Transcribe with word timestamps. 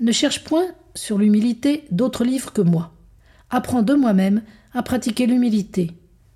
Ne 0.00 0.12
cherche 0.12 0.42
point, 0.42 0.66
sur 0.94 1.16
l'humilité, 1.16 1.84
d'autres 1.90 2.24
livres 2.24 2.52
que 2.52 2.60
moi. 2.60 2.92
Apprends 3.50 3.82
de 3.82 3.94
moi-même 3.94 4.42
à 4.74 4.82
pratiquer 4.82 5.26
l'humilité. 5.26 5.92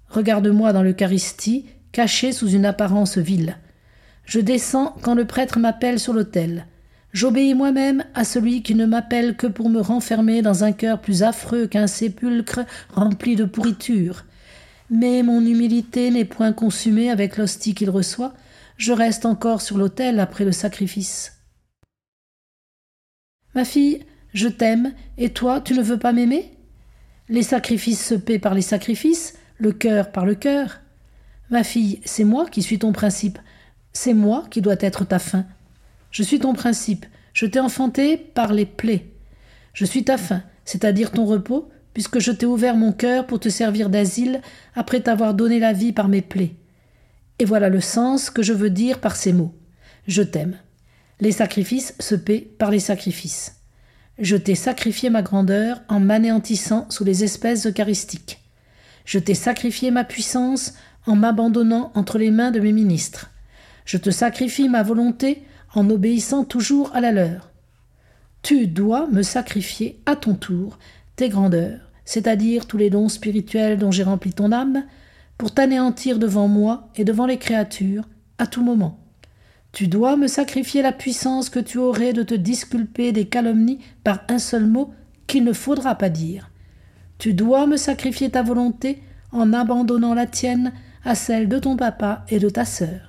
Regarde-moi 0.09 0.73
dans 0.73 0.83
l'Eucharistie, 0.83 1.67
caché 1.93 2.33
sous 2.33 2.49
une 2.49 2.67
apparence 2.67 3.19
vile. 3.19 3.59
Je 4.25 4.41
descends 4.41 4.95
quand 5.03 5.15
le 5.15 5.25
prêtre 5.25 5.59
m'appelle 5.59 6.01
sur 6.01 6.13
l'autel. 6.13 6.67
J'obéis 7.13 7.55
moi-même 7.55 8.05
à 8.15 8.25
celui 8.25 8.63
qui 8.63 8.75
ne 8.75 8.85
m'appelle 8.85 9.37
que 9.37 9.47
pour 9.47 9.71
me 9.71 9.81
renfermer 9.81 10.43
dans 10.43 10.65
un 10.65 10.73
cœur 10.73 11.01
plus 11.01 11.23
affreux 11.23 11.67
qu'un 11.67 11.87
sépulcre 11.87 12.61
rempli 12.93 13.37
de 13.37 13.45
pourriture. 13.45 14.25
Mais 14.91 15.23
mon 15.23 15.41
humilité 15.41 16.11
n'est 16.11 16.25
point 16.25 16.53
consumée 16.53 17.11
avec 17.11 17.37
l'hostie 17.37 17.75
qu'il 17.75 17.91
reçoit, 17.91 18.35
je 18.77 18.93
reste 18.93 19.25
encore 19.25 19.63
sur 19.63 19.79
l'autel 19.79 20.21
après 20.21 20.45
le 20.45 20.53
sacrifice. 20.53 21.39
Ma 23.55 23.65
fille, 23.65 24.05
je 24.35 24.49
t'aime, 24.49 24.93
et 25.17 25.31
toi, 25.31 25.63
tu 25.63 25.73
ne 25.73 25.83
veux 25.83 25.99
pas 25.99 26.13
m'aimer? 26.13 26.53
Les 27.31 27.43
sacrifices 27.43 28.07
se 28.07 28.15
paient 28.15 28.39
par 28.39 28.55
les 28.55 28.61
sacrifices, 28.61 29.35
le 29.59 29.73
cœur 29.73 30.13
par 30.13 30.27
le 30.27 30.35
cœur. 30.35 30.81
Ma 31.51 31.65
fille, 31.65 32.01
c'est 32.05 32.25
moi 32.25 32.47
qui 32.47 32.63
suis 32.63 32.79
ton 32.79 32.93
principe, 32.93 33.39
c'est 33.93 34.15
moi 34.15 34.45
qui 34.51 34.61
dois 34.61 34.77
être 34.81 35.05
ta 35.05 35.19
fin. 35.19 35.47
Je 36.11 36.23
suis 36.23 36.41
ton 36.41 36.55
principe, 36.55 37.07
je 37.33 37.47
t'ai 37.47 37.61
enfanté 37.61 38.17
par 38.17 38.53
les 38.53 38.67
plaies. 38.67 39.11
Je 39.73 39.85
suis 39.85 40.05
ta 40.05 40.19
fin, 40.19 40.43
c'est-à-dire 40.65 41.11
ton 41.11 41.27
repos, 41.27 41.69
puisque 41.93 42.19
je 42.19 42.33
t'ai 42.33 42.47
ouvert 42.47 42.77
mon 42.77 42.93
cœur 42.93 43.27
pour 43.27 43.41
te 43.41 43.49
servir 43.49 43.89
d'asile 43.91 44.41
après 44.75 45.01
t'avoir 45.01 45.35
donné 45.35 45.59
la 45.59 45.73
vie 45.73 45.93
par 45.93 46.09
mes 46.09 46.23
plaies. 46.23 46.57
Et 47.39 47.45
voilà 47.45 47.69
le 47.69 47.81
sens 47.81 48.31
que 48.31 48.43
je 48.43 48.53
veux 48.53 48.71
dire 48.71 49.01
par 49.01 49.17
ces 49.17 49.33
mots. 49.33 49.55
Je 50.07 50.23
t'aime. 50.23 50.57
Les 51.21 51.33
sacrifices 51.33 51.95
se 51.99 52.15
paient 52.15 52.49
par 52.59 52.71
les 52.71 52.81
sacrifices. 52.81 53.57
Je 54.19 54.37
t'ai 54.37 54.55
sacrifié 54.55 55.11
ma 55.11 55.23
grandeur 55.23 55.81
en 55.89 56.01
m'anéantissant 56.01 56.87
sous 56.91 57.05
les 57.05 57.25
espèces 57.25 57.67
eucharistiques. 57.67 58.46
Je 59.07 59.19
t'ai 59.19 59.35
sacrifié 59.35 59.91
ma 59.91 60.05
puissance 60.05 60.75
en 61.07 61.17
m'abandonnant 61.17 61.93
entre 61.95 62.19
les 62.19 62.31
mains 62.31 62.51
de 62.51 62.61
mes 62.61 62.73
ministres. 62.73 63.31
Je 63.85 63.97
te 63.97 64.11
sacrifie 64.11 64.69
ma 64.69 64.83
volonté 64.83 65.45
en 65.75 65.89
obéissant 65.89 66.45
toujours 66.45 66.95
à 66.95 67.01
la 67.01 67.13
leur. 67.13 67.51
Tu 68.43 68.67
dois 68.67 69.07
me 69.07 69.23
sacrifier 69.23 70.01
à 70.07 70.17
ton 70.17 70.35
tour 70.35 70.79
tes 71.15 71.29
grandeurs, 71.29 71.81
c'est-à-dire 72.05 72.67
tous 72.67 72.79
les 72.79 72.91
dons 72.91 73.09
spirituels 73.09 73.79
dont 73.79 73.93
j'ai 73.93 74.03
rempli 74.03 74.33
ton 74.33 74.51
âme, 74.51 74.85
pour 75.39 75.55
t'anéantir 75.55 76.19
devant 76.19 76.49
moi 76.49 76.89
et 76.97 77.05
devant 77.05 77.27
les 77.27 77.39
créatures, 77.39 78.05
à 78.39 78.47
tout 78.47 78.65
moment. 78.65 78.99
Tu 79.71 79.87
dois 79.87 80.17
me 80.17 80.27
sacrifier 80.27 80.83
la 80.83 80.93
puissance 80.93 81.49
que 81.49 81.61
tu 81.61 81.79
aurais 81.79 82.13
de 82.13 82.23
te 82.23 82.35
disculper 82.35 83.13
des 83.13 83.27
calomnies 83.27 83.79
par 84.03 84.23
un 84.29 84.39
seul 84.39 84.67
mot 84.67 84.93
qu'il 85.27 85.45
ne 85.45 85.53
faudra 85.53 85.95
pas 85.95 86.09
dire. 86.09 86.51
Tu 87.19 87.35
dois 87.35 87.67
me 87.67 87.77
sacrifier 87.77 88.31
ta 88.31 88.43
volonté 88.43 89.03
en 89.33 89.53
abandonnant 89.53 90.15
la 90.15 90.27
tienne 90.27 90.73
à 91.05 91.15
celle 91.15 91.49
de 91.49 91.59
ton 91.59 91.77
papa 91.77 92.25
et 92.29 92.39
de 92.39 92.49
ta 92.49 92.65
sœur. 92.65 93.06